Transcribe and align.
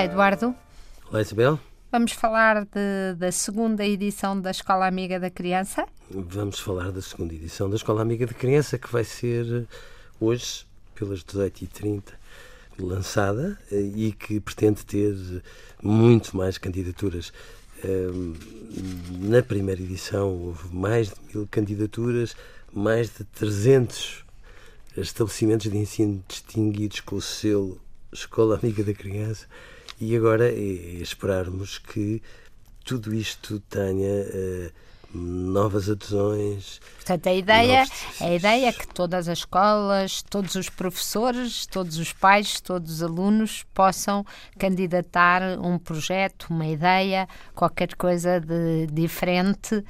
Olá, 0.00 0.06
Eduardo. 0.06 0.54
Olá, 1.10 1.20
Isabel. 1.20 1.60
Vamos 1.92 2.12
falar 2.12 2.64
de, 2.64 3.14
da 3.18 3.30
segunda 3.30 3.84
edição 3.84 4.40
da 4.40 4.50
Escola 4.50 4.86
Amiga 4.86 5.20
da 5.20 5.28
Criança? 5.28 5.86
Vamos 6.10 6.58
falar 6.58 6.90
da 6.90 7.02
segunda 7.02 7.34
edição 7.34 7.68
da 7.68 7.76
Escola 7.76 8.00
Amiga 8.00 8.26
da 8.26 8.32
Criança, 8.32 8.78
que 8.78 8.90
vai 8.90 9.04
ser 9.04 9.68
hoje, 10.18 10.66
pelas 10.94 11.22
18h30, 11.22 12.02
lançada 12.78 13.58
eh, 13.70 13.92
e 13.94 14.12
que 14.12 14.40
pretende 14.40 14.86
ter 14.86 15.14
muito 15.82 16.34
mais 16.34 16.56
candidaturas. 16.56 17.30
Na 19.18 19.42
primeira 19.42 19.82
edição 19.82 20.30
houve 20.30 20.74
mais 20.74 21.08
de 21.08 21.14
mil 21.34 21.46
candidaturas, 21.46 22.34
mais 22.72 23.10
de 23.10 23.24
300 23.24 24.24
estabelecimentos 24.96 25.70
de 25.70 25.76
ensino 25.76 26.24
distinguidos 26.26 27.00
com 27.00 27.16
o 27.16 27.20
selo 27.20 27.78
Escola 28.10 28.58
Amiga 28.58 28.82
da 28.82 28.94
Criança 28.94 29.46
e 30.00 30.16
agora 30.16 30.48
é, 30.48 30.54
é 30.54 31.02
esperarmos 31.02 31.78
que 31.78 32.22
tudo 32.84 33.14
isto 33.14 33.60
tenha 33.68 34.24
uh, 34.24 34.72
novas 35.12 35.90
adesões. 35.90 36.80
Portanto, 36.96 37.26
a 37.28 37.34
ideia, 37.34 37.84
a 38.20 38.30
ideia 38.30 38.68
é 38.68 38.72
que 38.72 38.86
todas 38.86 39.28
as 39.28 39.38
escolas, 39.38 40.22
todos 40.22 40.54
os 40.54 40.68
professores, 40.68 41.66
todos 41.66 41.98
os 41.98 42.12
pais, 42.12 42.60
todos 42.60 42.92
os 42.92 43.02
alunos 43.02 43.64
possam 43.74 44.24
candidatar 44.58 45.42
um 45.60 45.78
projeto, 45.78 46.46
uma 46.50 46.66
ideia, 46.66 47.28
qualquer 47.54 47.94
coisa 47.96 48.40
de 48.40 48.86
diferente 48.92 49.76
uh, 49.76 49.84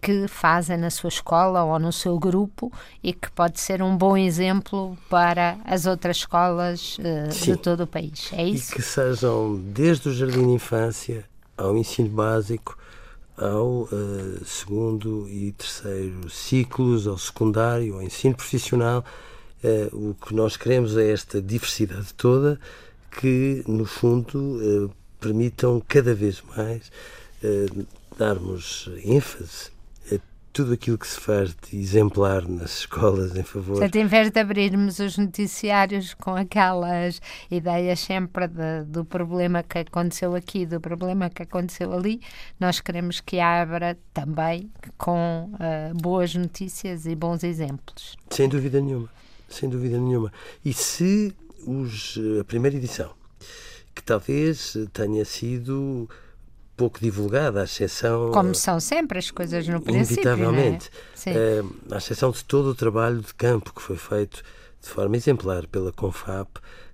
que 0.00 0.26
fazem 0.26 0.76
na 0.76 0.90
sua 0.90 1.08
escola 1.08 1.62
ou 1.62 1.78
no 1.78 1.92
seu 1.92 2.18
grupo 2.18 2.72
e 3.02 3.12
que 3.12 3.30
pode 3.30 3.60
ser 3.60 3.82
um 3.82 3.96
bom 3.96 4.16
exemplo 4.16 4.98
para 5.08 5.58
as 5.64 5.86
outras 5.86 6.18
escolas 6.18 6.98
uh, 6.98 7.44
de 7.44 7.56
todo 7.56 7.84
o 7.84 7.86
país. 7.86 8.30
É 8.32 8.44
isso? 8.44 8.72
E 8.72 8.76
que 8.76 8.82
sejam 8.82 9.56
desde 9.56 10.08
o 10.08 10.14
jardim 10.14 10.46
de 10.46 10.52
infância 10.54 11.24
ao 11.56 11.76
ensino 11.76 12.08
básico 12.08 12.76
ao 13.38 13.82
uh, 13.82 14.44
segundo 14.44 15.28
e 15.28 15.52
terceiro 15.52 16.28
ciclos, 16.28 17.06
ao 17.06 17.16
secundário, 17.16 17.94
ao 17.94 18.02
ensino 18.02 18.34
profissional. 18.34 19.04
Uh, 19.62 20.10
o 20.10 20.14
que 20.14 20.34
nós 20.34 20.56
queremos 20.56 20.96
é 20.96 21.10
esta 21.10 21.40
diversidade 21.40 22.12
toda 22.14 22.60
que, 23.20 23.64
no 23.66 23.84
fundo, 23.84 24.38
uh, 24.38 24.90
permitam 25.20 25.82
cada 25.88 26.14
vez 26.14 26.42
mais 26.56 26.90
darmos 28.16 28.90
ênfase 29.04 29.70
tudo 30.58 30.72
aquilo 30.72 30.98
que 30.98 31.06
se 31.06 31.20
faz 31.20 31.54
de 31.54 31.78
exemplar 31.78 32.42
nas 32.48 32.80
escolas 32.80 33.36
em 33.36 33.44
favor. 33.44 33.78
Portanto, 33.78 33.94
em 33.94 34.06
vez 34.06 34.28
de 34.28 34.40
abrirmos 34.40 34.98
os 34.98 35.16
noticiários 35.16 36.14
com 36.14 36.34
aquelas 36.34 37.22
ideias 37.48 38.00
sempre 38.00 38.48
de, 38.48 38.82
do 38.88 39.04
problema 39.04 39.62
que 39.62 39.78
aconteceu 39.78 40.34
aqui, 40.34 40.66
do 40.66 40.80
problema 40.80 41.30
que 41.30 41.44
aconteceu 41.44 41.92
ali, 41.92 42.20
nós 42.58 42.80
queremos 42.80 43.20
que 43.20 43.38
abra 43.38 43.96
também 44.12 44.68
com 44.96 45.48
uh, 45.54 45.94
boas 45.94 46.34
notícias 46.34 47.06
e 47.06 47.14
bons 47.14 47.44
exemplos. 47.44 48.16
Sem 48.28 48.48
dúvida 48.48 48.80
nenhuma, 48.80 49.08
sem 49.48 49.68
dúvida 49.68 49.96
nenhuma. 49.96 50.32
E 50.64 50.72
se 50.72 51.32
os, 51.64 52.18
a 52.40 52.42
primeira 52.42 52.76
edição, 52.76 53.12
que 53.94 54.02
talvez 54.02 54.76
tenha 54.92 55.24
sido 55.24 56.10
pouco 56.78 57.00
divulgada, 57.00 57.60
à 57.60 57.64
exceção. 57.64 58.30
Como 58.30 58.54
são 58.54 58.78
sempre 58.78 59.18
as 59.18 59.32
coisas 59.32 59.66
no 59.66 59.80
princípio. 59.80 60.22
Inevitavelmente. 60.22 60.90
É? 61.26 61.60
Uh, 61.60 61.74
à 61.90 61.98
exceção 61.98 62.30
de 62.30 62.44
todo 62.44 62.70
o 62.70 62.74
trabalho 62.74 63.20
de 63.20 63.34
campo 63.34 63.74
que 63.74 63.82
foi 63.82 63.96
feito 63.96 64.42
de 64.80 64.88
forma 64.88 65.16
exemplar 65.16 65.66
pela 65.66 65.90
Confap, 65.90 66.48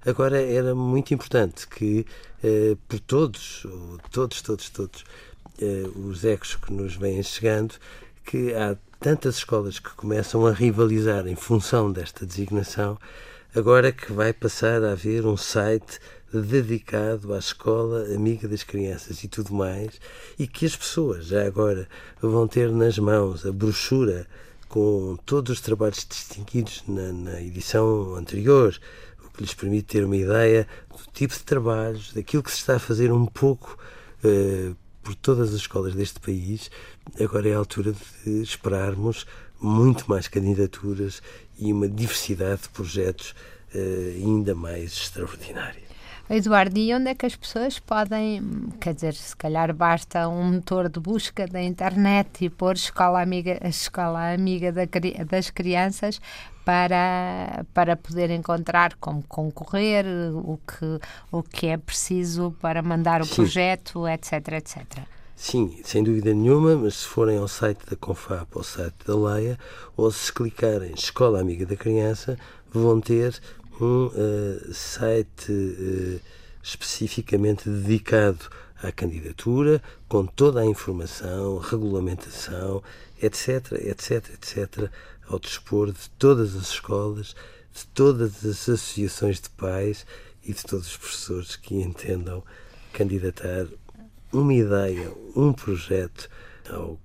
agora 0.06 0.40
era 0.40 0.74
muito 0.74 1.12
importante 1.12 1.68
que 1.68 2.06
uh, 2.42 2.76
por 2.88 2.98
todos, 3.00 3.66
todos, 4.10 4.40
todos, 4.40 4.70
todos, 4.70 5.04
uh, 5.60 6.08
os 6.08 6.24
ecos 6.24 6.56
que 6.56 6.72
nos 6.72 6.96
vêm 6.96 7.22
chegando, 7.22 7.74
que 8.24 8.54
há 8.54 8.76
tantas 8.98 9.36
escolas 9.36 9.78
que 9.78 9.90
começam 9.90 10.46
a 10.46 10.52
rivalizar 10.52 11.26
em 11.26 11.36
função 11.36 11.92
desta 11.92 12.24
designação, 12.24 12.98
agora 13.54 13.92
que 13.92 14.10
vai 14.14 14.32
passar 14.32 14.82
a 14.82 14.92
haver 14.92 15.26
um 15.26 15.36
site 15.36 16.00
dedicado 16.40 17.34
à 17.34 17.38
escola 17.38 18.04
amiga 18.14 18.48
das 18.48 18.62
crianças 18.62 19.22
e 19.22 19.28
tudo 19.28 19.54
mais, 19.54 20.00
e 20.38 20.46
que 20.46 20.66
as 20.66 20.76
pessoas 20.76 21.26
já 21.26 21.46
agora 21.46 21.88
vão 22.20 22.46
ter 22.48 22.70
nas 22.70 22.98
mãos 22.98 23.46
a 23.46 23.52
brochura 23.52 24.26
com 24.68 25.16
todos 25.24 25.52
os 25.52 25.60
trabalhos 25.60 26.04
distinguidos 26.04 26.82
na, 26.88 27.12
na 27.12 27.40
edição 27.40 28.16
anterior, 28.16 28.76
o 29.24 29.30
que 29.30 29.42
lhes 29.42 29.54
permite 29.54 29.86
ter 29.86 30.04
uma 30.04 30.16
ideia 30.16 30.66
do 30.90 31.12
tipo 31.12 31.32
de 31.32 31.44
trabalhos, 31.44 32.12
daquilo 32.12 32.42
que 32.42 32.50
se 32.50 32.58
está 32.58 32.74
a 32.74 32.80
fazer 32.80 33.12
um 33.12 33.24
pouco 33.24 33.78
uh, 34.24 34.76
por 35.00 35.14
todas 35.14 35.50
as 35.50 35.60
escolas 35.60 35.94
deste 35.94 36.18
país. 36.18 36.70
Agora 37.20 37.48
é 37.48 37.54
a 37.54 37.58
altura 37.58 37.94
de 38.24 38.42
esperarmos 38.42 39.26
muito 39.60 40.10
mais 40.10 40.26
candidaturas 40.26 41.22
e 41.56 41.72
uma 41.72 41.88
diversidade 41.88 42.62
de 42.62 42.68
projetos 42.70 43.34
uh, 43.74 44.16
ainda 44.16 44.56
mais 44.56 44.92
extraordinária. 44.92 45.93
Eduardo, 46.28 46.78
e 46.78 46.94
onde 46.94 47.10
é 47.10 47.14
que 47.14 47.26
as 47.26 47.36
pessoas 47.36 47.78
podem, 47.78 48.42
quer 48.80 48.94
dizer, 48.94 49.12
se 49.12 49.36
calhar 49.36 49.74
basta 49.74 50.26
um 50.26 50.54
motor 50.54 50.88
de 50.88 50.98
busca 50.98 51.46
da 51.46 51.62
internet 51.62 52.46
e 52.46 52.50
pôr 52.50 52.74
escola 52.74 53.20
amiga, 53.20 53.58
a 53.62 53.68
escola 53.68 54.32
amiga 54.32 54.72
da, 54.72 54.82
das 55.28 55.50
crianças 55.50 56.18
para, 56.64 57.66
para 57.74 57.94
poder 57.94 58.30
encontrar 58.30 58.94
como 58.94 59.22
concorrer, 59.24 60.06
o 60.34 60.58
que, 60.66 60.98
o 61.30 61.42
que 61.42 61.66
é 61.66 61.76
preciso 61.76 62.56
para 62.58 62.82
mandar 62.82 63.20
o 63.20 63.26
Sim. 63.26 63.34
projeto, 63.34 64.08
etc, 64.08 64.32
etc. 64.52 64.98
Sim, 65.36 65.78
sem 65.84 66.02
dúvida 66.02 66.32
nenhuma, 66.32 66.74
mas 66.76 66.94
se 66.94 67.06
forem 67.06 67.36
ao 67.36 67.48
site 67.48 67.84
da 67.90 67.96
Confap, 67.96 68.48
ao 68.56 68.62
site 68.62 68.94
da 69.06 69.14
Leia, 69.14 69.58
ou 69.96 70.10
se 70.10 70.32
clicarem 70.32 70.94
Escola 70.94 71.40
Amiga 71.40 71.66
da 71.66 71.76
Criança, 71.76 72.38
vão 72.72 73.00
ter 73.00 73.40
um 73.80 74.06
uh, 74.06 74.72
site 74.72 75.50
uh, 75.50 76.20
especificamente 76.62 77.68
dedicado 77.68 78.48
à 78.82 78.92
candidatura, 78.92 79.82
com 80.08 80.26
toda 80.26 80.60
a 80.60 80.66
informação, 80.66 81.58
regulamentação, 81.58 82.82
etc, 83.22 83.72
etc, 83.72 84.30
etc, 84.34 84.90
ao 85.28 85.38
dispor 85.38 85.92
de 85.92 86.10
todas 86.18 86.54
as 86.54 86.68
escolas, 86.68 87.34
de 87.72 87.86
todas 87.88 88.44
as 88.44 88.68
associações 88.68 89.40
de 89.40 89.50
pais 89.50 90.06
e 90.44 90.52
de 90.52 90.62
todos 90.62 90.86
os 90.86 90.96
professores 90.96 91.56
que 91.56 91.74
entendam 91.74 92.42
candidatar 92.92 93.66
uma 94.32 94.54
ideia, 94.54 95.12
um 95.34 95.52
projeto 95.52 96.28
ao 96.68 96.98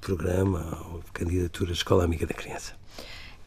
programa, 0.00 0.60
à 0.60 1.12
candidatura 1.12 1.72
Escola 1.72 2.04
Amiga 2.04 2.26
da 2.26 2.34
Criança. 2.34 2.74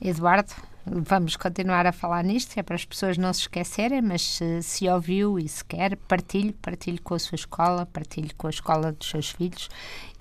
Eduardo, 0.01 0.51
vamos 0.85 1.35
continuar 1.35 1.85
a 1.85 1.91
falar 1.91 2.23
nisto, 2.23 2.57
é 2.57 2.63
para 2.63 2.75
as 2.75 2.84
pessoas 2.84 3.17
não 3.17 3.31
se 3.31 3.41
esquecerem, 3.41 4.01
mas 4.01 4.22
se, 4.23 4.63
se 4.63 4.89
ouviu 4.89 5.38
e 5.38 5.47
se 5.47 5.63
quer, 5.63 5.95
partilhe, 5.95 6.53
partilhe 6.53 6.97
com 6.97 7.13
a 7.13 7.19
sua 7.19 7.35
escola, 7.35 7.85
partilhe 7.85 8.31
com 8.34 8.47
a 8.47 8.50
escola 8.50 8.91
dos 8.91 9.09
seus 9.09 9.29
filhos 9.29 9.69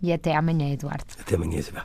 e 0.03 0.13
até 0.13 0.37
amanhã, 0.37 0.71
Eduardo. 0.71 1.07
Até 1.19 1.35
amanhã, 1.35 1.59
Isabel. 1.59 1.85